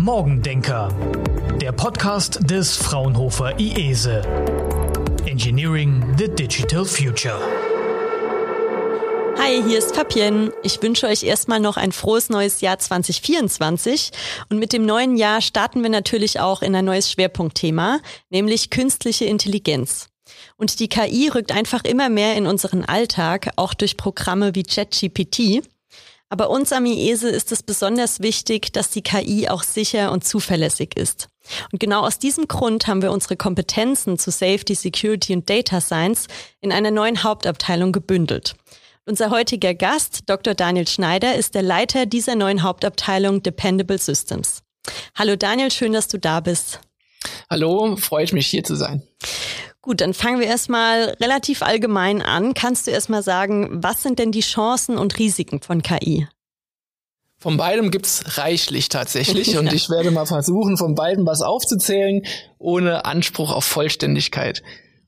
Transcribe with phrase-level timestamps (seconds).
[0.00, 0.88] Morgendenker,
[1.60, 4.22] der Podcast des Fraunhofer IESE.
[5.26, 7.38] Engineering the Digital Future.
[9.36, 10.54] Hi, hier ist Fabienne.
[10.62, 14.12] Ich wünsche euch erstmal noch ein frohes neues Jahr 2024.
[14.48, 19.26] Und mit dem neuen Jahr starten wir natürlich auch in ein neues Schwerpunktthema, nämlich künstliche
[19.26, 20.08] Intelligenz.
[20.56, 25.62] Und die KI rückt einfach immer mehr in unseren Alltag, auch durch Programme wie ChatGPT.
[26.30, 30.96] Aber uns am IESE ist es besonders wichtig, dass die KI auch sicher und zuverlässig
[30.96, 31.28] ist.
[31.72, 36.28] Und genau aus diesem Grund haben wir unsere Kompetenzen zu Safety, Security und Data Science
[36.60, 38.54] in einer neuen Hauptabteilung gebündelt.
[39.06, 40.54] Unser heutiger Gast, Dr.
[40.54, 44.62] Daniel Schneider, ist der Leiter dieser neuen Hauptabteilung Dependable Systems.
[45.16, 46.80] Hallo Daniel, schön, dass du da bist.
[47.50, 49.02] Hallo, freue ich mich hier zu sein.
[49.82, 52.52] Gut, dann fangen wir erstmal relativ allgemein an.
[52.52, 56.28] Kannst du erstmal sagen, was sind denn die Chancen und Risiken von KI?
[57.38, 62.22] Von beidem gibt's reichlich tatsächlich und ich werde mal versuchen, von beiden was aufzuzählen,
[62.58, 64.62] ohne Anspruch auf Vollständigkeit.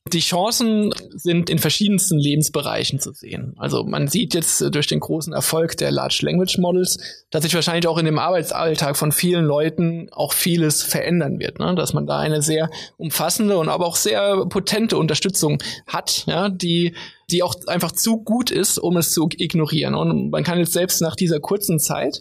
[0.08, 3.54] Die Chancen sind in verschiedensten Lebensbereichen zu sehen.
[3.56, 6.98] Also man sieht jetzt äh, durch den großen Erfolg der Large Language Models,
[7.30, 11.76] dass sich wahrscheinlich auch in dem Arbeitsalltag von vielen Leuten auch vieles verändern wird, ne?
[11.76, 16.94] dass man da eine sehr umfassende und aber auch sehr potente Unterstützung hat, ja, die
[17.30, 19.94] die auch einfach zu gut ist, um es zu ignorieren.
[19.94, 22.20] Und man kann jetzt selbst nach dieser kurzen Zeit,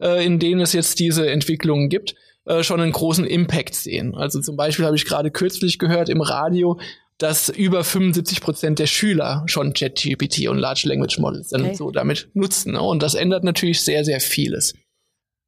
[0.00, 2.14] äh, in denen es jetzt diese Entwicklungen gibt,
[2.44, 4.14] äh, schon einen großen Impact sehen.
[4.14, 6.78] Also zum Beispiel habe ich gerade kürzlich gehört im Radio,
[7.20, 11.74] dass über 75 Prozent der Schüler schon ChatGPT und Large Language Models dann okay.
[11.74, 12.72] so damit nutzen.
[12.72, 12.80] Ne?
[12.80, 14.72] Und das ändert natürlich sehr, sehr vieles.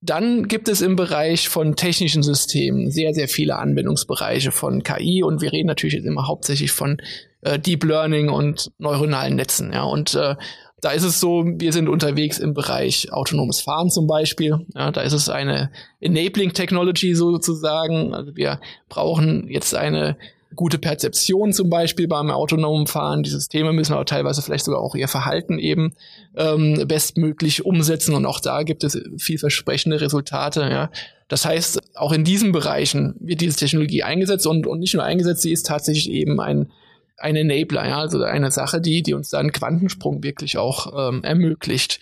[0.03, 5.41] Dann gibt es im Bereich von technischen Systemen sehr, sehr viele Anwendungsbereiche von KI und
[5.41, 7.01] wir reden natürlich jetzt immer hauptsächlich von
[7.41, 9.73] äh, Deep Learning und neuronalen Netzen.
[9.73, 10.35] Ja, und äh,
[10.83, 14.67] da ist es so, wir sind unterwegs im Bereich autonomes Fahren zum Beispiel.
[14.75, 18.13] Ja, da ist es eine Enabling Technology sozusagen.
[18.13, 20.19] Also wir brauchen jetzt eine
[20.55, 23.23] gute Perzeption zum Beispiel beim autonomen Fahren.
[23.23, 25.95] Die Systeme müssen aber teilweise vielleicht sogar auch ihr Verhalten eben
[26.37, 30.61] ähm, bestmöglich umsetzen und auch da gibt es vielversprechende Resultate.
[30.63, 30.91] Ja.
[31.29, 35.43] Das heißt, auch in diesen Bereichen wird diese Technologie eingesetzt und, und nicht nur eingesetzt,
[35.43, 36.71] sie ist tatsächlich eben ein
[37.19, 41.23] ein Enabler, ja, also eine Sache, die, die uns da einen Quantensprung wirklich auch ähm,
[41.23, 42.01] ermöglicht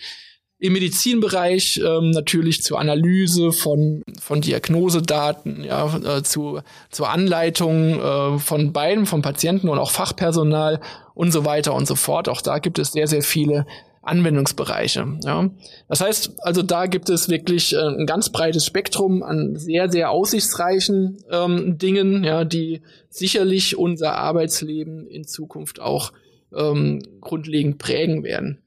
[0.61, 6.59] im Medizinbereich ähm, natürlich zur Analyse von, von Diagnosedaten, ja, äh, zu,
[6.91, 10.79] zur Anleitung äh, von beiden, von Patienten und auch Fachpersonal
[11.15, 12.29] und so weiter und so fort.
[12.29, 13.65] Auch da gibt es sehr, sehr viele
[14.03, 15.17] Anwendungsbereiche.
[15.23, 15.49] Ja.
[15.89, 20.11] Das heißt, also da gibt es wirklich äh, ein ganz breites Spektrum an sehr, sehr
[20.11, 26.13] aussichtsreichen ähm, Dingen, ja, die sicherlich unser Arbeitsleben in Zukunft auch
[26.55, 28.61] ähm, grundlegend prägen werden.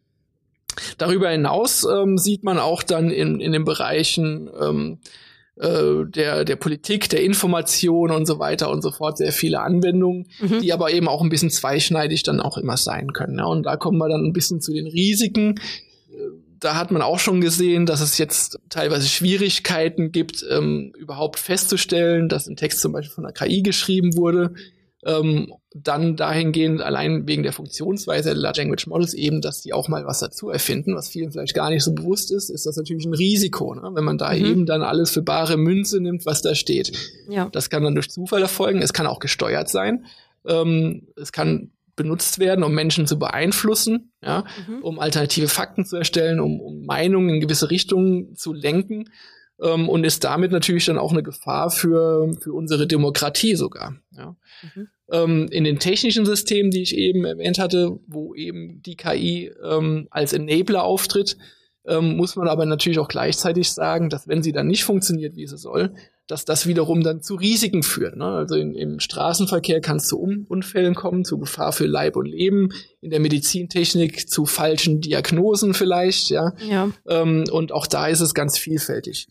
[0.98, 4.98] Darüber hinaus ähm, sieht man auch dann in, in den Bereichen ähm,
[5.56, 10.26] äh, der, der Politik, der Information und so weiter und so fort sehr viele Anwendungen,
[10.40, 10.60] mhm.
[10.60, 13.38] die aber eben auch ein bisschen zweischneidig dann auch immer sein können.
[13.38, 13.44] Ja.
[13.44, 15.60] Und da kommen wir dann ein bisschen zu den Risiken.
[16.58, 22.28] Da hat man auch schon gesehen, dass es jetzt teilweise Schwierigkeiten gibt, ähm, überhaupt festzustellen,
[22.28, 24.54] dass ein Text zum Beispiel von der KI geschrieben wurde
[25.04, 29.88] ähm, dann dahingehend allein wegen der Funktionsweise der Large Language Models eben, dass die auch
[29.88, 33.04] mal was dazu erfinden, was vielen vielleicht gar nicht so bewusst ist, ist das natürlich
[33.04, 33.90] ein Risiko, ne?
[33.92, 34.44] wenn man da mhm.
[34.44, 36.92] eben dann alles für bare Münze nimmt, was da steht.
[37.28, 37.48] Ja.
[37.50, 40.06] Das kann dann durch Zufall erfolgen, es kann auch gesteuert sein,
[40.46, 44.82] ähm, es kann benutzt werden, um Menschen zu beeinflussen, ja, mhm.
[44.82, 49.10] um alternative Fakten zu erstellen, um, um Meinungen in gewisse Richtungen zu lenken
[49.60, 53.96] ähm, und ist damit natürlich dann auch eine Gefahr für, für unsere Demokratie sogar.
[54.10, 54.36] Ja.
[54.74, 54.88] Mhm.
[55.10, 60.08] Ähm, in den technischen Systemen, die ich eben erwähnt hatte, wo eben die KI ähm,
[60.10, 61.36] als Enabler auftritt,
[61.86, 65.46] ähm, muss man aber natürlich auch gleichzeitig sagen, dass wenn sie dann nicht funktioniert, wie
[65.46, 65.94] sie soll,
[66.26, 68.16] dass das wiederum dann zu Risiken führt.
[68.16, 68.24] Ne?
[68.24, 72.26] Also in, im Straßenverkehr kann es zu um Unfällen kommen, zu Gefahr für Leib und
[72.26, 72.70] Leben,
[73.02, 76.52] in der Medizintechnik zu falschen Diagnosen vielleicht, ja.
[76.66, 76.90] ja.
[77.06, 79.28] Ähm, und auch da ist es ganz vielfältig.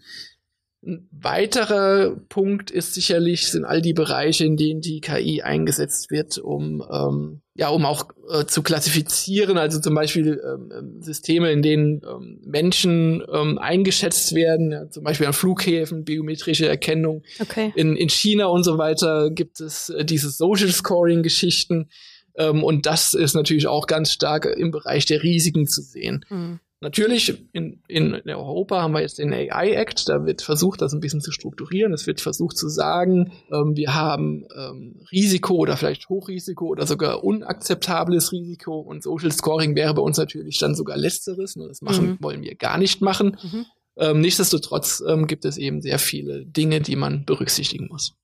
[0.86, 6.38] Ein weiterer Punkt ist sicherlich, sind all die Bereiche, in denen die KI eingesetzt wird,
[6.38, 11.62] um, ähm, ja, um auch äh, zu klassifizieren, also zum Beispiel ähm, ähm Systeme, in
[11.62, 17.24] denen ähm, Menschen ähm, eingeschätzt werden, ja, zum Beispiel an Flughäfen, biometrische Erkennung.
[17.40, 17.72] Okay.
[17.76, 21.90] In, in China und so weiter gibt es äh, diese Social Scoring-Geschichten.
[22.36, 26.26] Ähm, und das ist natürlich auch ganz stark im Bereich der Risiken zu sehen.
[26.30, 26.60] Mhm.
[26.84, 31.00] Natürlich, in, in Europa haben wir jetzt den AI Act, da wird versucht, das ein
[31.00, 31.94] bisschen zu strukturieren.
[31.94, 37.24] Es wird versucht zu sagen, ähm, wir haben ähm, Risiko oder vielleicht Hochrisiko oder sogar
[37.24, 41.56] unakzeptables Risiko und Social Scoring wäre bei uns natürlich dann sogar letzteres.
[41.56, 41.68] Ne?
[41.70, 42.18] Das machen, mhm.
[42.20, 43.38] wollen wir gar nicht machen.
[43.42, 43.66] Mhm.
[43.96, 48.18] Ähm, nichtsdestotrotz ähm, gibt es eben sehr viele Dinge, die man berücksichtigen muss.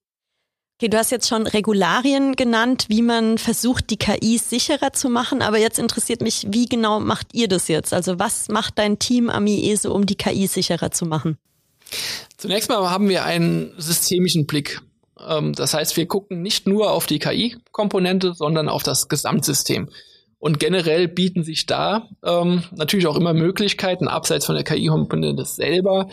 [0.79, 5.41] Okay, du hast jetzt schon Regularien genannt, wie man versucht, die KIs sicherer zu machen.
[5.41, 7.93] Aber jetzt interessiert mich, wie genau macht ihr das jetzt?
[7.93, 11.37] Also was macht dein Team am IESE, um die KI sicherer zu machen?
[12.37, 14.79] Zunächst mal haben wir einen systemischen Blick.
[15.27, 19.89] Ähm, das heißt, wir gucken nicht nur auf die KI-Komponente, sondern auf das Gesamtsystem.
[20.37, 26.07] Und generell bieten sich da ähm, natürlich auch immer Möglichkeiten, abseits von der KI-Komponente selber,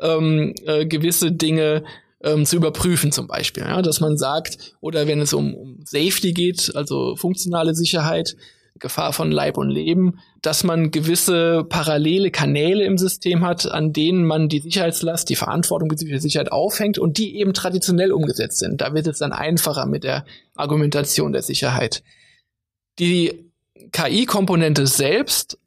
[0.00, 1.82] ähm, äh, gewisse Dinge
[2.22, 3.64] ähm, zu überprüfen zum Beispiel.
[3.64, 8.36] Ja, dass man sagt, oder wenn es um, um Safety geht, also funktionale Sicherheit,
[8.78, 14.24] Gefahr von Leib und Leben, dass man gewisse parallele Kanäle im System hat, an denen
[14.24, 18.80] man die Sicherheitslast, die Verantwortung bezüglich der Sicherheit aufhängt und die eben traditionell umgesetzt sind.
[18.80, 20.24] Da wird es dann einfacher mit der
[20.56, 22.02] Argumentation der Sicherheit.
[22.98, 23.50] Die
[23.92, 25.58] KI-Komponente selbst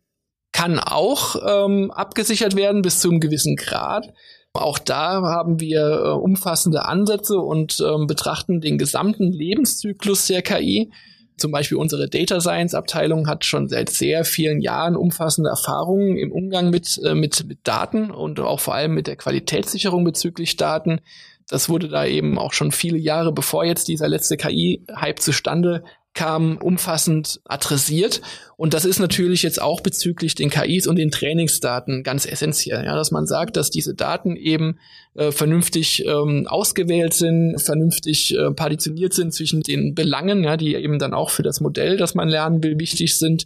[0.52, 4.14] kann auch ähm, abgesichert werden bis zu einem gewissen Grad.
[4.56, 10.92] Auch da haben wir äh, umfassende Ansätze und ähm, betrachten den gesamten Lebenszyklus der KI.
[11.38, 16.32] Zum Beispiel unsere Data Science Abteilung hat schon seit sehr vielen Jahren umfassende Erfahrungen im
[16.32, 21.02] Umgang mit, äh, mit, mit Daten und auch vor allem mit der Qualitätssicherung bezüglich Daten.
[21.50, 25.84] Das wurde da eben auch schon viele Jahre bevor jetzt dieser letzte KI-Hype zustande
[26.16, 28.22] kam, umfassend adressiert.
[28.58, 32.96] Und das ist natürlich jetzt auch bezüglich den KIs und den Trainingsdaten ganz essentiell, ja,
[32.96, 34.80] dass man sagt, dass diese Daten eben
[35.14, 40.98] äh, vernünftig ähm, ausgewählt sind, vernünftig äh, partitioniert sind zwischen den Belangen, ja, die eben
[40.98, 43.46] dann auch für das Modell, das man lernen will, wichtig sind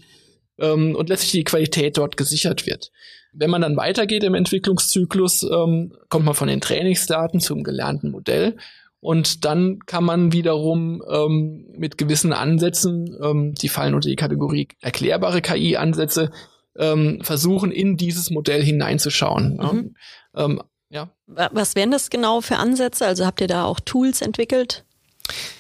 [0.60, 2.92] ähm, und letztlich die Qualität dort gesichert wird.
[3.34, 8.56] Wenn man dann weitergeht im Entwicklungszyklus, ähm, kommt man von den Trainingsdaten zum gelernten Modell
[9.02, 14.68] und dann kann man wiederum ähm, mit gewissen Ansätzen, ähm, die fallen unter die Kategorie
[14.82, 16.32] erklärbare KI-Ansätze,
[16.78, 19.58] ähm, versuchen, in dieses Modell hineinzuschauen.
[19.58, 19.96] Mhm.
[20.36, 21.10] Ähm, ja.
[21.28, 23.06] Was wären das genau für Ansätze?
[23.06, 24.84] Also habt ihr da auch Tools entwickelt?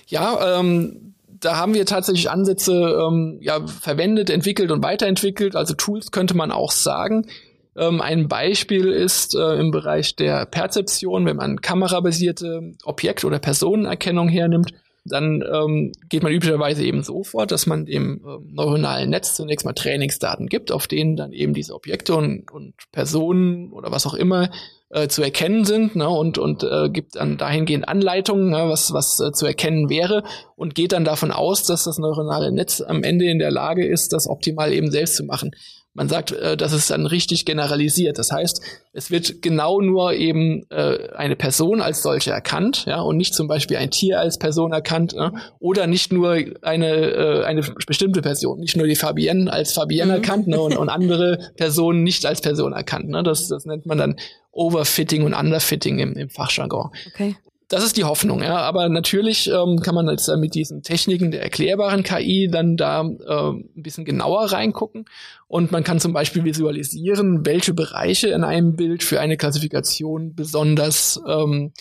[0.08, 5.56] Ja, ähm, da haben wir tatsächlich Ansätze ähm, ja, verwendet, entwickelt und weiterentwickelt.
[5.56, 7.28] Also Tools könnte man auch sagen.
[7.78, 14.28] Ähm, ein Beispiel ist äh, im Bereich der Perzeption, wenn man kamerabasierte Objekt- oder Personenerkennung
[14.28, 14.74] hernimmt,
[15.06, 19.66] dann ähm, geht man üblicherweise eben so vor, dass man dem äh, neuronalen Netz zunächst
[19.66, 24.14] mal Trainingsdaten gibt, auf denen dann eben diese Objekte und, und Personen oder was auch
[24.14, 24.50] immer
[24.90, 29.20] äh, zu erkennen sind ne, und, und äh, gibt dann dahingehend Anleitungen, ne, was, was
[29.20, 30.24] äh, zu erkennen wäre
[30.56, 34.14] und geht dann davon aus, dass das neuronale Netz am Ende in der Lage ist,
[34.14, 35.52] das optimal eben selbst zu machen.
[35.94, 38.18] Man sagt, äh, das ist dann richtig generalisiert.
[38.18, 38.62] Das heißt,
[38.94, 43.48] es wird genau nur eben äh, eine Person als solche erkannt, ja, und nicht zum
[43.48, 48.60] Beispiel ein Tier als Person erkannt, äh, oder nicht nur eine äh, eine bestimmte Person,
[48.60, 50.24] nicht nur die Fabienne als Fabienne mhm.
[50.24, 53.10] erkannt, ne, und, und andere Personen nicht als Person erkannt.
[53.10, 53.24] Ne.
[53.24, 54.16] Das, das nennt man dann
[54.52, 56.92] Overfitting und Underfitting im, im Fachjargon.
[57.08, 57.36] Okay
[57.70, 58.58] das ist die Hoffnung, ja.
[58.58, 63.50] Aber natürlich ähm, kann man jetzt mit diesen Techniken der erklärbaren KI dann da äh,
[63.52, 65.06] ein bisschen genauer reingucken.
[65.48, 71.22] Und man kann zum Beispiel visualisieren, welche Bereiche in einem Bild für eine Klassifikation besonders
[71.28, 71.72] ähm,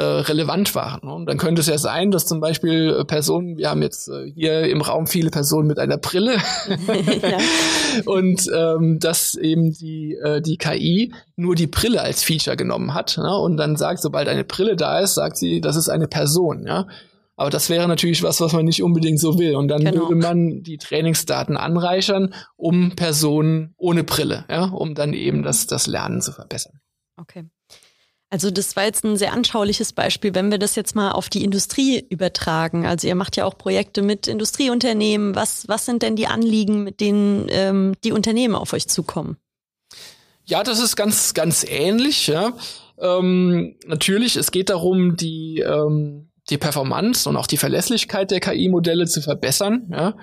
[0.00, 1.00] äh, relevant waren.
[1.10, 4.32] Und dann könnte es ja sein, dass zum Beispiel äh, Personen, wir haben jetzt äh,
[4.32, 6.38] hier im Raum viele Personen mit einer Brille
[8.06, 13.18] und ähm, dass eben die, äh, die KI nur die Brille als Feature genommen hat
[13.18, 13.36] ne?
[13.36, 16.66] und dann sagt, sobald eine Brille da ist, sagt sie, das ist eine Person.
[16.66, 16.86] Ja?
[17.36, 19.54] Aber das wäre natürlich was, was man nicht unbedingt so will.
[19.54, 20.08] Und dann genau.
[20.08, 25.86] würde man die Trainingsdaten anreichern, um Personen ohne Brille, ja, um dann eben das, das
[25.86, 26.80] Lernen zu verbessern.
[27.18, 27.44] Okay.
[28.32, 31.42] Also das war jetzt ein sehr anschauliches Beispiel, wenn wir das jetzt mal auf die
[31.42, 32.86] Industrie übertragen.
[32.86, 35.34] Also ihr macht ja auch Projekte mit Industrieunternehmen.
[35.34, 39.36] Was, was sind denn die Anliegen, mit denen ähm, die Unternehmen auf euch zukommen?
[40.44, 42.28] Ja, das ist ganz, ganz ähnlich.
[42.28, 42.52] Ja.
[42.98, 49.06] Ähm, natürlich, es geht darum, die, ähm, die Performance und auch die Verlässlichkeit der KI-Modelle
[49.06, 49.88] zu verbessern.
[49.90, 50.16] Ja.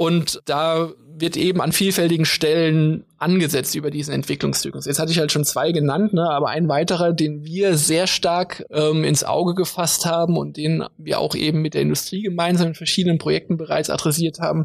[0.00, 4.86] Und da wird eben an vielfältigen Stellen angesetzt über diesen Entwicklungszyklus.
[4.86, 8.64] Jetzt hatte ich halt schon zwei genannt, ne, aber ein weiterer, den wir sehr stark
[8.70, 12.74] ähm, ins Auge gefasst haben und den wir auch eben mit der Industrie gemeinsam in
[12.74, 14.64] verschiedenen Projekten bereits adressiert haben,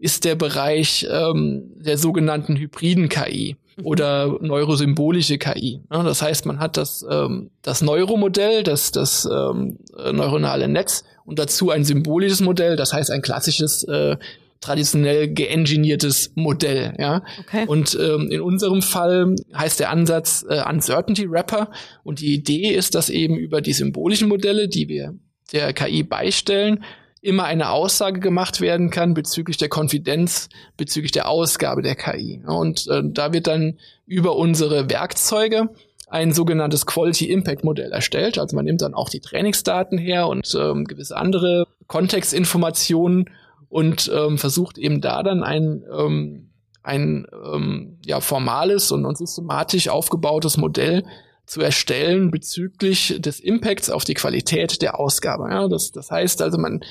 [0.00, 3.86] ist der Bereich ähm, der sogenannten hybriden KI mhm.
[3.86, 5.82] oder neurosymbolische KI.
[5.88, 11.38] Ja, das heißt, man hat das, ähm, das Neuromodell, das, das ähm, neuronale Netz und
[11.38, 14.16] dazu ein symbolisches Modell, das heißt ein klassisches äh,
[14.64, 17.22] traditionell geengineertes Modell, ja.
[17.40, 17.66] Okay.
[17.66, 21.70] Und ähm, in unserem Fall heißt der Ansatz äh, Uncertainty Wrapper
[22.02, 25.14] und die Idee ist, dass eben über die symbolischen Modelle, die wir
[25.52, 26.82] der KI beistellen,
[27.20, 32.42] immer eine Aussage gemacht werden kann bezüglich der Konfidenz, bezüglich der Ausgabe der KI.
[32.46, 35.68] Und äh, da wird dann über unsere Werkzeuge
[36.08, 38.38] ein sogenanntes Quality Impact Modell erstellt.
[38.38, 43.30] Also man nimmt dann auch die Trainingsdaten her und ähm, gewisse andere Kontextinformationen
[43.74, 46.50] und ähm, versucht eben da dann ein, ähm,
[46.84, 51.04] ein ähm, ja, formales und, und systematisch aufgebautes Modell
[51.44, 55.48] zu erstellen bezüglich des Impacts auf die Qualität der Ausgabe.
[55.50, 56.84] Ja, das, das heißt also, man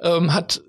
[0.00, 0.62] ähm, hat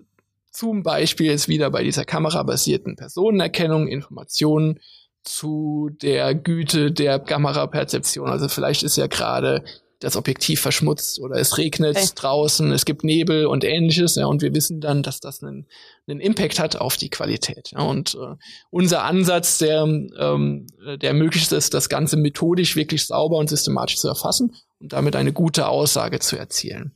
[0.51, 4.77] zum Beispiel jetzt wieder bei dieser kamerabasierten Personenerkennung Informationen
[5.23, 8.27] zu der Güte der Kameraperzeption.
[8.27, 9.63] Also vielleicht ist ja gerade
[10.01, 12.09] das Objektiv verschmutzt oder es regnet okay.
[12.15, 15.67] draußen, es gibt Nebel und ähnliches, ja, und wir wissen dann, dass das einen,
[16.07, 17.71] einen Impact hat auf die Qualität.
[17.71, 18.35] Ja, und äh,
[18.71, 24.07] unser Ansatz, der, ähm, der ermöglicht es, das Ganze methodisch wirklich sauber und systematisch zu
[24.07, 26.93] erfassen und damit eine gute Aussage zu erzielen.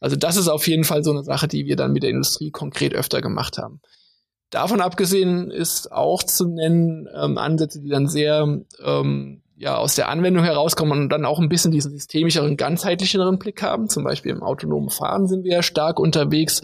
[0.00, 2.50] Also das ist auf jeden Fall so eine Sache, die wir dann mit der Industrie
[2.50, 3.80] konkret öfter gemacht haben.
[4.50, 10.08] Davon abgesehen ist auch zu nennen ähm, Ansätze, die dann sehr ähm, ja aus der
[10.08, 13.88] Anwendung herauskommen und dann auch ein bisschen diesen systemischeren, ganzheitlicheren Blick haben.
[13.88, 16.62] Zum Beispiel im autonomen Fahren sind wir ja stark unterwegs.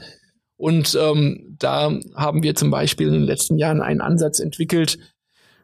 [0.57, 4.99] Und ähm, da haben wir zum Beispiel in den letzten Jahren einen Ansatz entwickelt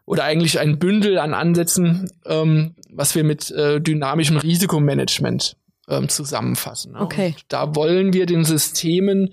[0.04, 5.56] oder eigentlich ein Bündel an Ansätzen, ähm, was wir mit äh, dynamischem Risikomanagement
[5.88, 6.92] ähm, zusammenfassen.
[6.92, 7.00] Ne?
[7.00, 7.34] Okay.
[7.36, 9.30] Und da wollen wir den Systemen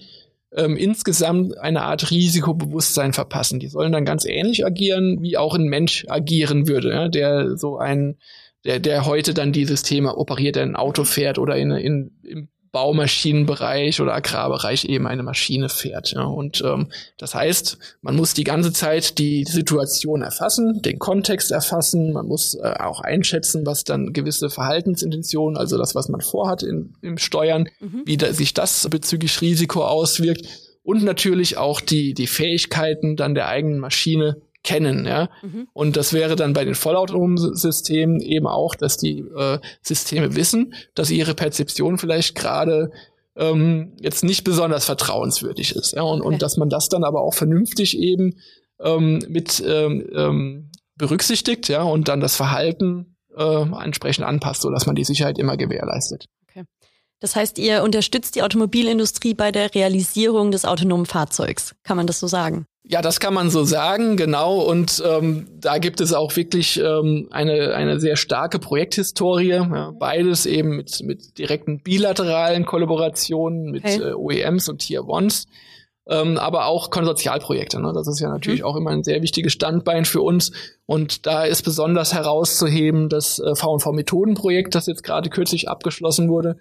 [0.55, 3.59] ähm, insgesamt eine Art Risikobewusstsein verpassen.
[3.59, 7.77] Die sollen dann ganz ähnlich agieren, wie auch ein Mensch agieren würde, ja, der so
[7.77, 8.17] ein,
[8.63, 12.49] der, der heute dann die Systeme operiert, der ein Auto fährt oder in, in, im
[12.75, 16.11] Baumaschinenbereich oder Agrarbereich eben eine Maschine fährt.
[16.11, 16.23] Ja.
[16.23, 22.11] Und ähm, das heißt, man muss die ganze Zeit die Situation erfassen, den Kontext erfassen,
[22.11, 26.95] man muss äh, auch einschätzen, was dann gewisse Verhaltensintentionen, also das, was man vorhat in,
[27.01, 28.01] im Steuern, mhm.
[28.03, 30.45] wie da, sich das bezüglich Risiko auswirkt
[30.83, 35.29] und natürlich auch die, die Fähigkeiten dann der eigenen Maschine kennen, ja.
[35.41, 35.67] Mhm.
[35.71, 40.73] Und das wäre dann bei den vollautonomen Systemen eben auch, dass die äh, Systeme wissen,
[40.95, 42.91] dass ihre Perzeption vielleicht gerade
[43.37, 46.01] ähm, jetzt nicht besonders vertrauenswürdig ist, ja.
[46.01, 46.27] Und, okay.
[46.27, 48.35] und dass man das dann aber auch vernünftig eben
[48.81, 54.85] ähm, mit ähm, ähm, berücksichtigt, ja, und dann das Verhalten äh, entsprechend anpasst, so dass
[54.85, 56.25] man die Sicherheit immer gewährleistet.
[57.15, 57.21] Okay.
[57.21, 61.75] Das heißt, ihr unterstützt die Automobilindustrie bei der Realisierung des autonomen Fahrzeugs.
[61.83, 62.65] Kann man das so sagen?
[62.87, 64.59] Ja, das kann man so sagen, genau.
[64.59, 69.49] Und ähm, da gibt es auch wirklich ähm, eine, eine sehr starke Projekthistorie.
[69.49, 74.01] Ja, beides eben mit, mit direkten bilateralen Kollaborationen mit hey.
[74.01, 75.47] äh, OEMs und Tier Ones.
[76.07, 77.81] Ähm, aber auch Konsortialprojekte.
[77.81, 77.91] Ne?
[77.91, 78.67] Das ist ja natürlich mhm.
[78.67, 80.51] auch immer ein sehr wichtiges Standbein für uns.
[80.85, 86.57] Und da ist besonders herauszuheben das äh, V&V-Methodenprojekt, das jetzt gerade kürzlich abgeschlossen wurde,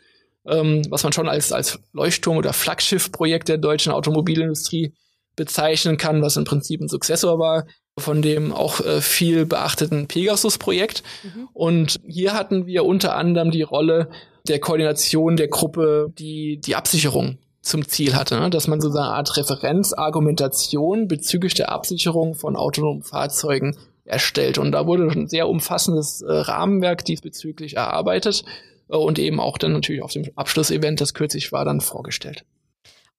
[0.46, 4.92] ähm, was man schon als, als Leuchtturm oder Flaggschiffprojekt der deutschen Automobilindustrie
[5.36, 7.64] bezeichnen kann, was im Prinzip ein Successor war
[7.98, 11.02] von dem auch äh, viel beachteten Pegasus-Projekt.
[11.22, 11.48] Mhm.
[11.52, 14.08] Und hier hatten wir unter anderem die Rolle
[14.48, 18.50] der Koordination der Gruppe, die die Absicherung zum Ziel hatte, ne?
[18.50, 24.58] dass man so eine Art Referenzargumentation bezüglich der Absicherung von autonomen Fahrzeugen erstellt.
[24.58, 28.44] Und da wurde ein sehr umfassendes äh, Rahmenwerk diesbezüglich erarbeitet
[28.88, 32.45] und eben auch dann natürlich auf dem Abschlussevent, das kürzlich war, dann vorgestellt.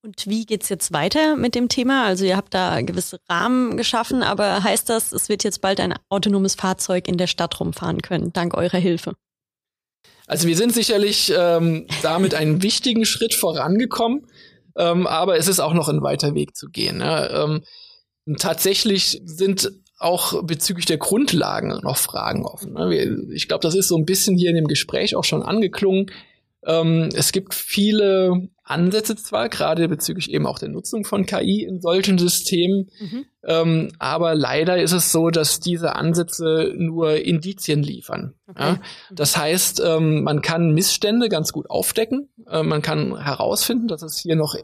[0.05, 2.05] Und wie geht's jetzt weiter mit dem Thema?
[2.05, 5.95] Also ihr habt da gewisse Rahmen geschaffen, aber heißt das, es wird jetzt bald ein
[6.09, 9.13] autonomes Fahrzeug in der Stadt rumfahren können, dank eurer Hilfe?
[10.27, 14.27] Also wir sind sicherlich ähm, damit einen wichtigen Schritt vorangekommen,
[14.77, 16.99] ähm, aber es ist auch noch ein weiter Weg zu gehen.
[16.99, 17.29] Ne?
[17.33, 22.73] Ähm, tatsächlich sind auch bezüglich der Grundlagen noch Fragen offen.
[22.73, 23.27] Ne?
[23.33, 26.11] Ich glaube, das ist so ein bisschen hier in dem Gespräch auch schon angeklungen.
[26.65, 31.79] Ähm, es gibt viele Ansätze zwar, gerade bezüglich eben auch der Nutzung von KI in
[31.79, 33.25] solchen Systemen, mhm.
[33.43, 38.33] ähm, aber leider ist es so, dass diese Ansätze nur Indizien liefern.
[38.47, 38.63] Okay.
[38.63, 38.71] Ja?
[38.73, 38.79] Mhm.
[39.11, 44.17] Das heißt, ähm, man kann Missstände ganz gut aufdecken, äh, man kann herausfinden, dass es
[44.17, 44.55] hier noch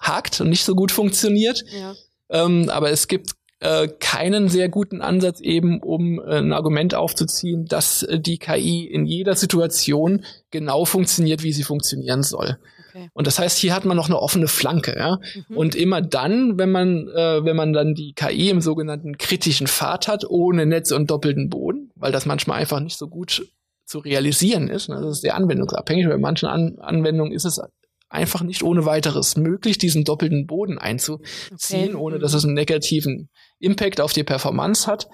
[0.00, 1.94] hakt und nicht so gut funktioniert, ja.
[2.30, 7.64] ähm, aber es gibt äh, keinen sehr guten Ansatz eben, um äh, ein Argument aufzuziehen,
[7.66, 12.58] dass äh, die KI in jeder Situation genau funktioniert, wie sie funktionieren soll.
[12.90, 13.10] Okay.
[13.14, 15.18] Und das heißt, hier hat man noch eine offene Flanke, ja.
[15.48, 15.56] Mhm.
[15.56, 20.08] Und immer dann, wenn man, äh, wenn man dann die KI im sogenannten kritischen Pfad
[20.08, 23.44] hat, ohne Netz und doppelten Boden, weil das manchmal einfach nicht so gut
[23.84, 24.88] zu realisieren ist.
[24.88, 25.00] Ne?
[25.00, 26.06] Das ist sehr anwendungsabhängig.
[26.06, 27.60] Bei manchen An Anwendungen ist es
[28.08, 31.94] einfach nicht ohne weiteres möglich, diesen doppelten Boden einzuziehen, okay.
[31.94, 35.08] ohne dass es einen negativen Impact auf die Performance hat.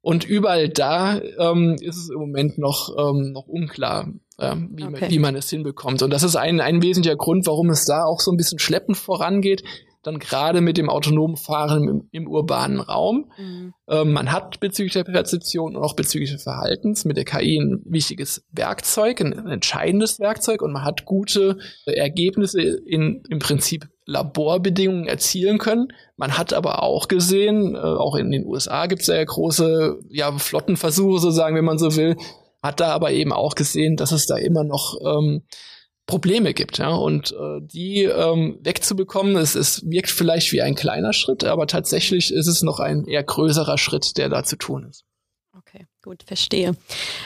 [0.00, 5.00] Und überall da ähm, ist es im Moment noch, ähm, noch unklar, ähm, wie, okay.
[5.00, 6.02] man, wie man es hinbekommt.
[6.02, 8.96] Und das ist ein, ein wesentlicher Grund, warum es da auch so ein bisschen schleppend
[8.96, 9.64] vorangeht
[10.02, 13.30] dann gerade mit dem autonomen Fahren im, im urbanen Raum.
[13.36, 13.74] Mhm.
[13.88, 17.82] Ähm, man hat bezüglich der Perzeption und auch bezüglich des Verhaltens mit der KI ein
[17.84, 25.06] wichtiges Werkzeug, ein, ein entscheidendes Werkzeug und man hat gute Ergebnisse in im Prinzip Laborbedingungen
[25.06, 25.88] erzielen können.
[26.16, 30.32] Man hat aber auch gesehen, äh, auch in den USA gibt es ja große ja,
[30.32, 32.16] Flottenversuche, so sagen, wenn man so will,
[32.62, 35.42] hat da aber eben auch gesehen, dass es da immer noch ähm,
[36.08, 41.12] Probleme gibt, ja, und äh, die ähm, wegzubekommen, es, es wirkt vielleicht wie ein kleiner
[41.12, 45.04] Schritt, aber tatsächlich ist es noch ein eher größerer Schritt, der da zu tun ist.
[45.54, 46.74] Okay, gut, verstehe.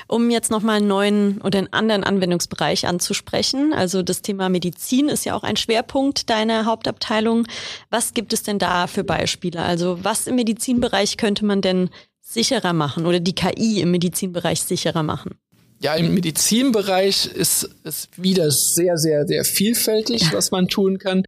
[0.08, 5.24] Um jetzt nochmal einen neuen oder einen anderen Anwendungsbereich anzusprechen, also das Thema Medizin ist
[5.24, 7.46] ja auch ein Schwerpunkt deiner Hauptabteilung.
[7.88, 9.62] Was gibt es denn da für Beispiele?
[9.62, 11.88] Also was im Medizinbereich könnte man denn
[12.20, 15.38] sicherer machen oder die KI im Medizinbereich sicherer machen?
[15.82, 21.24] Ja, im Medizinbereich ist es wieder sehr, sehr, sehr vielfältig, was man tun kann.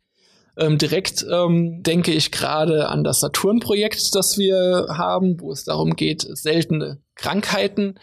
[0.57, 5.97] Ähm, direkt ähm, denke ich gerade an das Saturn-Projekt, das wir haben, wo es darum
[5.97, 7.97] geht, seltene Krankheiten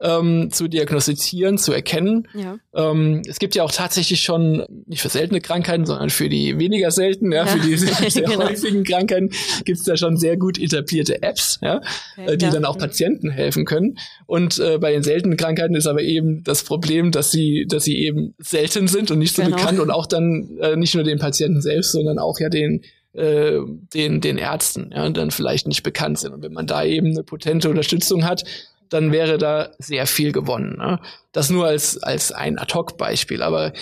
[0.00, 2.28] ähm, zu diagnostizieren, zu erkennen.
[2.34, 2.58] Ja.
[2.74, 6.90] Ähm, es gibt ja auch tatsächlich schon, nicht für seltene Krankheiten, sondern für die weniger
[6.90, 7.46] seltenen, ja, ja.
[7.46, 8.44] für die sehr, genau.
[8.44, 9.30] häufigen Krankheiten
[9.64, 11.80] gibt es da schon sehr gut etablierte Apps, ja,
[12.16, 12.50] okay, äh, die ja.
[12.50, 13.98] dann auch Patienten helfen können.
[14.26, 17.98] Und äh, bei den seltenen Krankheiten ist aber eben das Problem, dass sie, dass sie
[17.98, 19.56] eben selten sind und nicht so genau.
[19.56, 22.82] bekannt und auch dann äh, nicht nur den Patienten selbst, sondern auch ja den
[23.16, 23.60] äh,
[23.94, 26.34] den, den Ärzten, ja, dann vielleicht nicht bekannt sind.
[26.34, 28.44] Und wenn man da eben eine potente Unterstützung hat,
[28.88, 30.76] dann wäre da sehr viel gewonnen.
[30.78, 31.00] Ne?
[31.32, 33.42] Das nur als, als ein Ad-Hoc-Beispiel.
[33.42, 33.72] Aber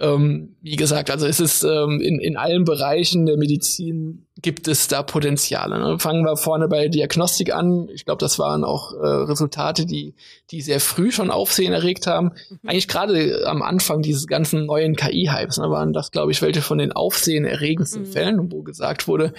[0.00, 4.88] ähm, wie gesagt, also es ist ähm, in, in allen Bereichen der Medizin gibt es
[4.88, 5.78] da Potenziale.
[5.78, 5.98] Ne?
[5.98, 7.88] Fangen wir vorne bei Diagnostik an.
[7.92, 10.14] Ich glaube, das waren auch äh, Resultate, die,
[10.50, 12.32] die sehr früh schon Aufsehen erregt haben.
[12.48, 12.58] Mhm.
[12.66, 16.78] Eigentlich gerade am Anfang dieses ganzen neuen KI-Hypes ne, waren das, glaube ich, welche von
[16.78, 18.06] den aufsehenerregendsten mhm.
[18.06, 19.34] Fällen, wo gesagt wurde,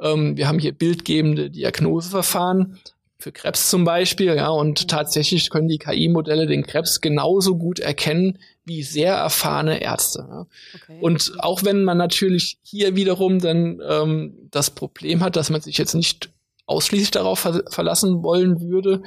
[0.00, 2.78] ähm, wir haben hier bildgebende Diagnoseverfahren
[3.20, 8.38] für Krebs zum Beispiel, ja, und tatsächlich können die KI-Modelle den Krebs genauso gut erkennen
[8.64, 10.26] wie sehr erfahrene Ärzte.
[10.28, 10.46] Ja.
[10.74, 10.98] Okay.
[11.00, 15.78] Und auch wenn man natürlich hier wiederum dann ähm, das Problem hat, dass man sich
[15.78, 16.30] jetzt nicht
[16.66, 19.02] ausschließlich darauf ver verlassen wollen würde,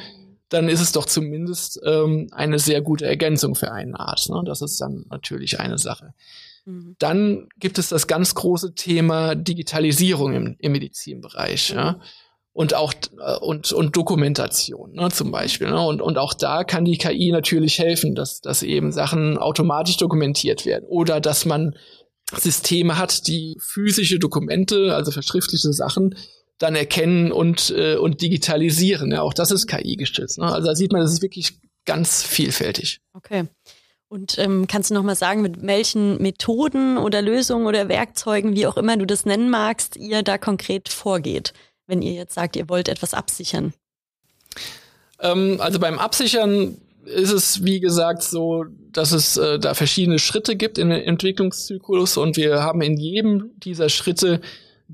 [0.50, 4.30] dann ist es doch zumindest ähm, eine sehr gute Ergänzung für einen Arzt.
[4.30, 4.42] Ne?
[4.46, 6.14] Das ist dann natürlich eine Sache.
[6.66, 6.96] Mhm.
[7.00, 11.72] Dann gibt es das ganz große Thema Digitalisierung im, im Medizinbereich.
[11.72, 11.78] Mhm.
[11.78, 12.00] Ja
[12.54, 15.82] und auch äh, und und Dokumentation ne, zum Beispiel ne?
[15.82, 20.66] und und auch da kann die KI natürlich helfen, dass dass eben Sachen automatisch dokumentiert
[20.66, 21.76] werden oder dass man
[22.34, 26.16] Systeme hat, die physische Dokumente, also verschriftliche Sachen
[26.58, 29.12] dann erkennen und äh, und digitalisieren.
[29.12, 30.38] Ja, auch das ist KI gestützt.
[30.38, 30.46] Ne?
[30.46, 33.02] Also da sieht man, das ist wirklich ganz vielfältig.
[33.14, 33.46] Okay.
[34.08, 38.68] Und ähm, kannst du noch mal sagen, mit welchen Methoden oder Lösungen oder Werkzeugen, wie
[38.68, 41.54] auch immer du das nennen magst, ihr da konkret vorgeht?
[41.92, 43.74] Wenn ihr jetzt sagt, ihr wollt etwas absichern?
[45.20, 50.56] Ähm, also beim Absichern ist es, wie gesagt, so, dass es äh, da verschiedene Schritte
[50.56, 54.40] gibt den Entwicklungszyklus und wir haben in jedem dieser Schritte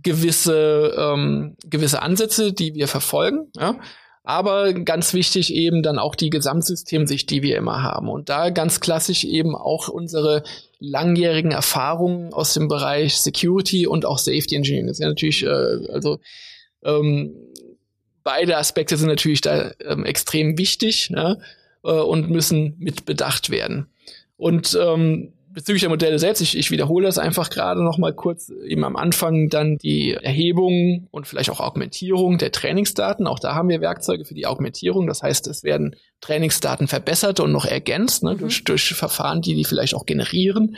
[0.02, 3.52] gewisse, ähm, gewisse Ansätze, die wir verfolgen.
[3.56, 3.80] Ja?
[4.24, 8.10] Aber ganz wichtig eben dann auch die Gesamtsystemsicht, die wir immer haben.
[8.10, 10.44] Und da ganz klassisch eben auch unsere
[10.80, 14.88] langjährigen Erfahrungen aus dem Bereich Security und auch Safety Engineering.
[14.88, 16.20] Das ist ja natürlich, äh, also
[16.84, 17.36] ähm,
[18.24, 21.40] beide Aspekte sind natürlich da ähm, extrem wichtig ne,
[21.84, 23.88] äh, und müssen mit bedacht werden.
[24.36, 28.50] Und ähm, bezüglich der Modelle selbst, ich, ich wiederhole das einfach gerade noch mal kurz,
[28.50, 33.26] eben am Anfang dann die Erhebung und vielleicht auch Augmentierung der Trainingsdaten.
[33.26, 35.08] Auch da haben wir Werkzeuge für die Augmentierung.
[35.08, 38.38] Das heißt, es werden Trainingsdaten verbessert und noch ergänzt ne, mhm.
[38.38, 40.78] durch, durch Verfahren, die die vielleicht auch generieren.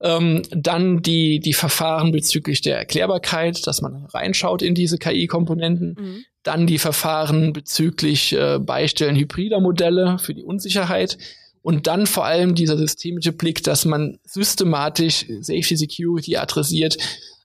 [0.00, 5.96] Ähm, dann die, die Verfahren bezüglich der Erklärbarkeit, dass man reinschaut in diese KI-Komponenten.
[5.98, 6.24] Mhm.
[6.42, 11.16] Dann die Verfahren bezüglich äh, Beistellen hybrider Modelle für die Unsicherheit.
[11.62, 16.96] Und dann vor allem dieser systemische Blick, dass man systematisch Safety Security adressiert,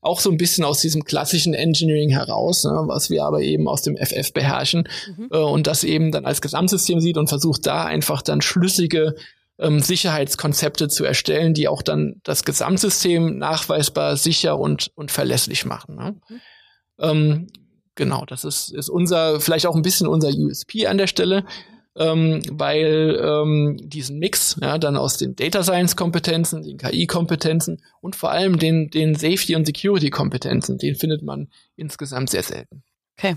[0.01, 3.83] auch so ein bisschen aus diesem klassischen Engineering heraus, ne, was wir aber eben aus
[3.83, 5.29] dem FF beherrschen mhm.
[5.31, 9.15] äh, und das eben dann als Gesamtsystem sieht und versucht da einfach dann schlüssige
[9.61, 15.95] ähm, Sicherheitskonzepte zu erstellen, die auch dann das Gesamtsystem nachweisbar sicher und, und verlässlich machen.
[15.95, 16.15] Ne?
[16.27, 16.41] Mhm.
[16.99, 17.47] Ähm,
[17.95, 21.45] genau, das ist, ist unser, vielleicht auch ein bisschen unser USP an der Stelle,
[21.95, 27.83] ähm, weil ähm, diesen Mix ja, dann aus den Data Science Kompetenzen, den KI Kompetenzen
[28.01, 32.83] und vor allem den, den Safety und Security Kompetenzen, den findet man insgesamt sehr selten.
[33.17, 33.35] Okay.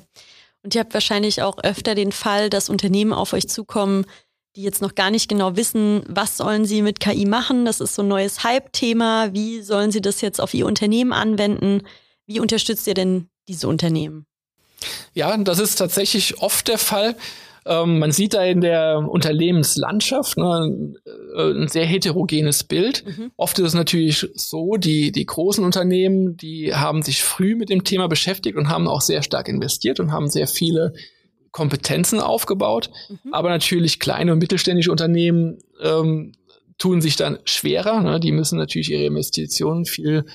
[0.63, 4.07] Und ihr habt wahrscheinlich auch öfter den Fall, dass Unternehmen auf euch zukommen,
[4.57, 7.65] die jetzt noch gar nicht genau wissen, was sollen sie mit KI machen.
[7.65, 9.33] Das ist so ein neues Hype-Thema.
[9.33, 11.83] Wie sollen sie das jetzt auf ihr Unternehmen anwenden?
[12.27, 14.27] Wie unterstützt ihr denn diese Unternehmen?
[15.13, 17.17] Ja, das ist tatsächlich oft der Fall.
[17.67, 20.95] Ähm, man sieht da in der Unternehmenslandschaft ne,
[21.35, 23.05] äh, ein sehr heterogenes Bild.
[23.07, 23.33] Mhm.
[23.37, 27.83] Oft ist es natürlich so, die, die großen Unternehmen, die haben sich früh mit dem
[27.83, 30.93] Thema beschäftigt und haben auch sehr stark investiert und haben sehr viele
[31.55, 32.91] Kompetenzen aufgebaut.
[33.09, 33.33] Mhm.
[33.33, 36.33] Aber natürlich kleine und mittelständische Unternehmen ähm,
[36.79, 38.03] tun sich dann schwerer.
[38.03, 38.19] Ne?
[38.19, 40.27] Die müssen natürlich ihre Investitionen viel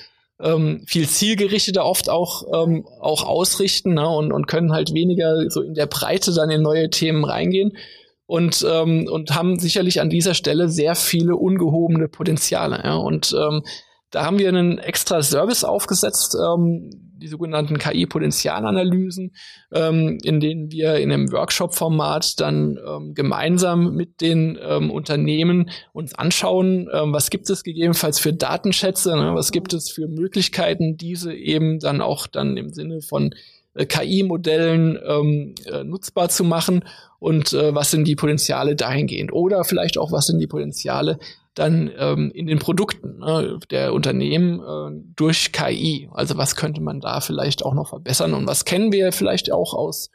[0.42, 4.08] ähm, viel zielgerichteter oft auch ähm, auch ausrichten ne?
[4.08, 7.76] und, und können halt weniger so in der Breite dann in neue Themen reingehen
[8.24, 12.80] und ähm, und haben sicherlich an dieser Stelle sehr viele ungehobene Potenziale.
[12.82, 12.94] Ja?
[12.94, 13.62] Und ähm,
[14.10, 19.32] da haben wir einen extra Service aufgesetzt, ähm, die sogenannten KI-Potenzialanalysen,
[19.72, 26.14] ähm, in denen wir in einem Workshop-Format dann ähm, gemeinsam mit den ähm, Unternehmen uns
[26.14, 31.34] anschauen, ähm, was gibt es gegebenenfalls für Datenschätze, ne, was gibt es für Möglichkeiten, diese
[31.34, 33.34] eben dann auch dann im Sinne von
[33.74, 36.84] äh, KI-Modellen ähm, äh, nutzbar zu machen
[37.18, 39.32] und äh, was sind die Potenziale dahingehend?
[39.32, 41.18] Oder vielleicht auch was sind die Potenziale
[41.60, 46.08] dann ähm, in den Produkten ne, der Unternehmen äh, durch KI.
[46.12, 49.74] Also was könnte man da vielleicht auch noch verbessern und was kennen wir vielleicht auch
[49.74, 50.10] aus,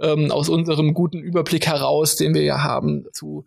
[0.00, 3.44] ähm, aus unserem guten Überblick heraus, den wir ja haben zu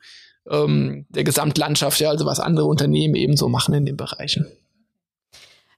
[0.47, 4.45] ähm, der Gesamtlandschaft, ja, also was andere Unternehmen ebenso machen in den Bereichen.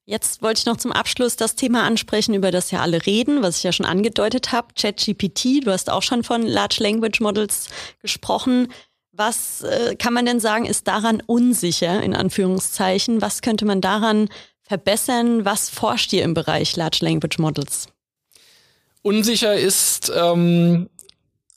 [0.03, 3.57] Jetzt wollte ich noch zum Abschluss das Thema ansprechen, über das ja alle reden, was
[3.57, 5.65] ich ja schon angedeutet habe, ChatGPT.
[5.65, 7.69] Du hast auch schon von Large Language Models
[8.01, 8.67] gesprochen.
[9.13, 13.21] Was äh, kann man denn sagen, ist daran unsicher, in Anführungszeichen?
[13.21, 14.29] Was könnte man daran
[14.61, 15.43] verbessern?
[15.43, 17.87] Was forscht ihr im Bereich Large Language Models?
[19.01, 20.89] Unsicher ist ähm,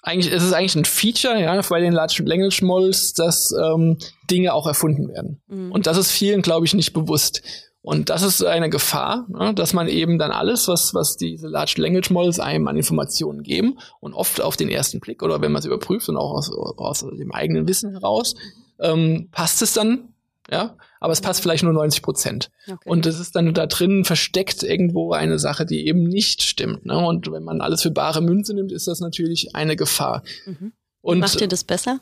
[0.02, 3.98] eigentlich, es ist eigentlich ein Feature, ja, bei den Large Language Models, dass ähm,
[4.30, 5.40] Dinge auch erfunden werden.
[5.46, 5.70] Mhm.
[5.72, 7.42] Und das ist vielen, glaube ich, nicht bewusst.
[7.85, 11.75] Und das ist eine Gefahr, ne, dass man eben dann alles, was, was diese Large
[11.77, 15.61] Language Models einem an Informationen geben und oft auf den ersten Blick oder wenn man
[15.61, 18.37] es überprüft und auch aus, aus dem eigenen Wissen heraus,
[18.79, 20.14] ähm, passt es dann,
[20.51, 22.51] ja, aber es passt vielleicht nur 90 Prozent.
[22.66, 22.88] Okay.
[22.88, 26.87] Und es ist dann da drin versteckt irgendwo eine Sache, die eben nicht stimmt.
[26.87, 26.97] Ne?
[26.97, 30.23] Und wenn man alles für bare Münze nimmt, ist das natürlich eine Gefahr.
[30.47, 30.73] Mhm.
[31.03, 32.01] Und, Macht ihr das besser?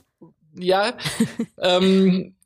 [0.55, 0.95] Ja,
[1.59, 2.37] ähm,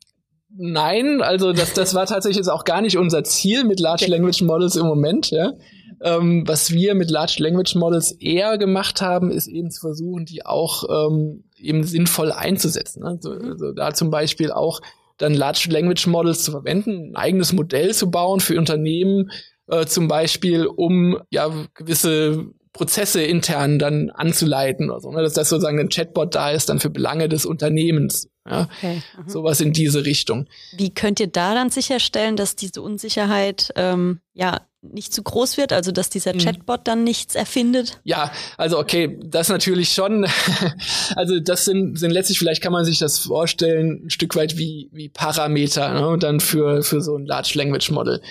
[0.55, 4.41] Nein, also das, das war tatsächlich jetzt auch gar nicht unser Ziel mit Large Language
[4.41, 5.29] Models im Moment.
[5.29, 5.53] Ja.
[6.01, 10.45] Ähm, was wir mit Large Language Models eher gemacht haben, ist eben zu versuchen, die
[10.45, 13.03] auch ähm, eben sinnvoll einzusetzen.
[13.03, 14.79] Also, also da zum Beispiel auch
[15.17, 19.31] dann Large Language Models zu verwenden, ein eigenes Modell zu bauen für Unternehmen,
[19.67, 25.21] äh, zum Beispiel, um ja gewisse Prozesse intern dann anzuleiten oder so, ne?
[25.21, 28.29] dass das sozusagen ein Chatbot da ist dann für Belange des Unternehmens.
[28.45, 28.69] Ja?
[28.77, 29.01] Okay.
[29.25, 30.47] Sowas in diese Richtung.
[30.75, 35.73] Wie könnt ihr da dann sicherstellen, dass diese Unsicherheit ähm, ja nicht zu groß wird,
[35.73, 36.39] also dass dieser mhm.
[36.39, 37.99] Chatbot dann nichts erfindet?
[38.03, 40.27] Ja, also okay, das natürlich schon.
[41.15, 44.89] also das sind, sind letztlich, vielleicht kann man sich das vorstellen, ein Stück weit wie,
[44.91, 46.17] wie Parameter, ne?
[46.19, 48.21] dann für, für so ein Large Language Model.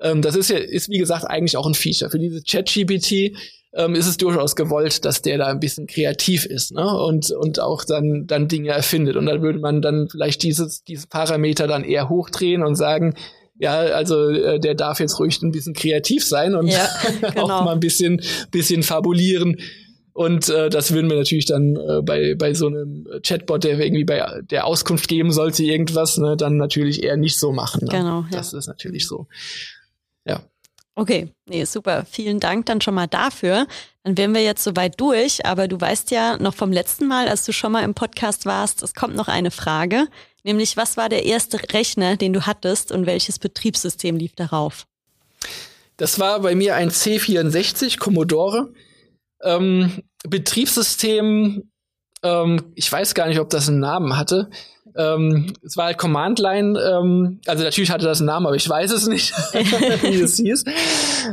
[0.00, 2.10] Ähm, das ist ja, ist wie gesagt eigentlich auch ein Feature.
[2.10, 3.36] Für diese ChatGPT
[3.74, 6.86] ähm, ist es durchaus gewollt, dass der da ein bisschen kreativ ist ne?
[6.86, 9.16] und, und auch dann, dann Dinge erfindet.
[9.16, 13.14] Und dann würde man dann vielleicht dieses, diese Parameter dann eher hochdrehen und sagen,
[13.58, 16.88] ja, also äh, der darf jetzt ruhig ein bisschen kreativ sein und ja,
[17.20, 17.44] genau.
[17.44, 19.56] auch mal ein bisschen, bisschen fabulieren.
[20.14, 24.04] Und äh, das würden wir natürlich dann äh, bei, bei so einem Chatbot, der irgendwie
[24.04, 27.86] bei der Auskunft geben sollte, irgendwas, ne, dann natürlich eher nicht so machen.
[27.86, 27.98] Ne?
[27.98, 28.20] Genau.
[28.20, 28.26] Ja.
[28.32, 29.26] Das ist natürlich so.
[30.94, 32.04] Okay, nee, super.
[32.04, 33.66] Vielen Dank dann schon mal dafür.
[34.04, 37.46] Dann wären wir jetzt soweit durch, aber du weißt ja noch vom letzten Mal, als
[37.46, 40.08] du schon mal im Podcast warst, es kommt noch eine Frage,
[40.42, 44.86] nämlich was war der erste Rechner, den du hattest und welches Betriebssystem lief darauf?
[45.96, 48.72] Das war bei mir ein C64 Commodore.
[49.42, 51.70] Ähm, Betriebssystem,
[52.22, 54.50] ähm, ich weiß gar nicht, ob das einen Namen hatte.
[54.96, 58.68] Ähm, es war halt Command Line, ähm, also natürlich hatte das einen Namen, aber ich
[58.68, 60.64] weiß es nicht, wie es hieß.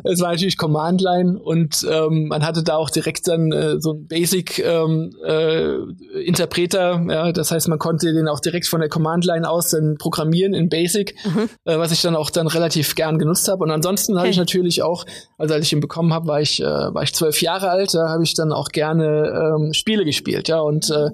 [0.03, 3.93] Es war natürlich Command Line und ähm, man hatte da auch direkt dann äh, so
[3.93, 5.75] ein Basic ähm, äh,
[6.21, 9.97] Interpreter, ja, das heißt, man konnte den auch direkt von der Command Line aus dann
[9.97, 11.49] programmieren in Basic, mhm.
[11.65, 13.63] äh, was ich dann auch dann relativ gern genutzt habe.
[13.63, 14.19] Und ansonsten okay.
[14.19, 15.05] habe ich natürlich auch,
[15.37, 18.09] also als ich ihn bekommen habe, war ich äh, war ich zwölf Jahre alt, da
[18.09, 21.09] habe ich dann auch gerne ähm, Spiele gespielt, ja und äh,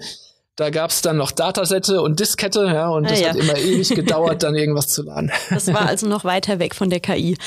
[0.56, 3.30] Da gab's dann noch Datasette und Diskette, ja, und ah, das ja.
[3.30, 5.30] hat immer ewig gedauert, dann irgendwas zu laden.
[5.50, 7.38] Das war also noch weiter weg von der KI.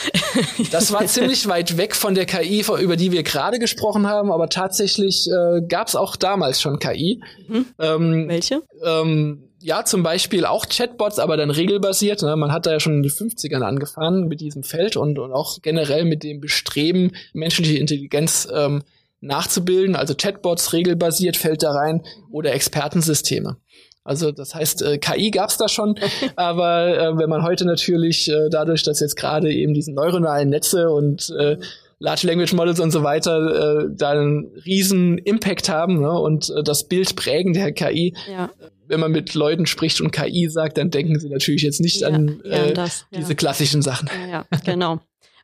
[0.71, 4.49] Das war ziemlich weit weg von der KI, über die wir gerade gesprochen haben, aber
[4.49, 7.23] tatsächlich äh, gab's auch damals schon KI.
[7.49, 7.67] Mhm.
[7.79, 8.63] Ähm, Welche?
[8.85, 12.23] Ähm, ja, zum Beispiel auch Chatbots, aber dann regelbasiert.
[12.23, 12.37] Ne?
[12.37, 15.59] Man hat da ja schon in den 50ern angefangen mit diesem Feld und, und auch
[15.63, 18.83] generell mit dem Bestreben, menschliche Intelligenz ähm,
[19.21, 19.97] nachzubilden.
[19.97, 23.57] Also Chatbots regelbasiert fällt da rein oder Expertensysteme.
[24.05, 25.99] Also das heißt, äh, KI gab's da schon,
[26.37, 30.91] aber äh, wenn man heute natürlich äh, dadurch, dass jetzt gerade eben diese neuronalen Netze
[30.91, 31.59] und äh,
[32.01, 36.63] Large Language Models und so weiter äh, da einen riesen Impact haben ne, und äh,
[36.63, 38.15] das Bild prägen der KI.
[38.31, 38.51] Ja.
[38.87, 42.09] Wenn man mit Leuten spricht und KI sagt, dann denken sie natürlich jetzt nicht ja,
[42.09, 44.09] an äh, das, diese klassischen Sachen.
[44.31, 45.01] Ja, genau.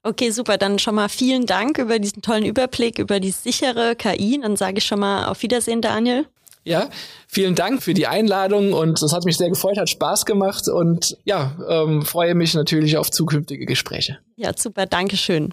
[0.06, 0.58] Okay, super.
[0.58, 4.38] Dann schon mal vielen Dank über diesen tollen Überblick über die sichere KI.
[4.40, 6.26] Dann sage ich schon mal auf Wiedersehen, Daniel.
[6.62, 6.88] Ja,
[7.26, 11.18] vielen Dank für die Einladung und es hat mich sehr gefreut, hat Spaß gemacht und
[11.24, 14.18] ja, ähm, freue mich natürlich auf zukünftige Gespräche.
[14.36, 15.52] Ja, super, Dankeschön.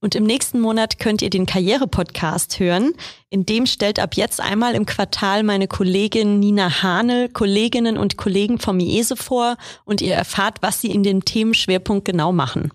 [0.00, 2.92] Und im nächsten Monat könnt ihr den Karriere-Podcast hören.
[3.30, 8.58] In dem stellt ab jetzt einmal im Quartal meine Kollegin Nina Hane Kolleginnen und Kollegen
[8.58, 12.70] vom IESE vor und ihr erfahrt, was sie in dem Themenschwerpunkt genau machen.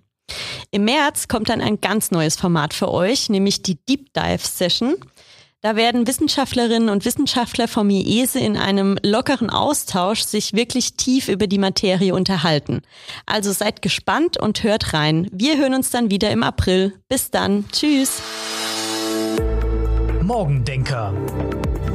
[0.71, 4.95] Im März kommt dann ein ganz neues Format für euch, nämlich die Deep Dive Session.
[5.63, 11.45] Da werden Wissenschaftlerinnen und Wissenschaftler vom IESE in einem lockeren Austausch sich wirklich tief über
[11.45, 12.81] die Materie unterhalten.
[13.27, 15.29] Also seid gespannt und hört rein.
[15.31, 16.93] Wir hören uns dann wieder im April.
[17.09, 17.65] Bis dann.
[17.71, 18.23] Tschüss.
[20.23, 21.13] Morgendenker.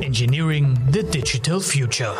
[0.00, 2.14] Engineering the Digital Future.